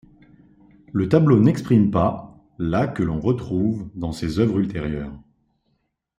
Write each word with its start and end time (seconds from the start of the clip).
Le 0.93 1.09
tableau 1.09 1.39
n'exprime 1.39 1.91
pas 1.91 2.35
la 2.57 2.87
que 2.87 3.03
l'on 3.03 3.19
retrouve 3.19 3.87
dans 3.93 4.11
ses 4.11 4.39
œuvres 4.39 4.57
ultérieures. 4.57 5.13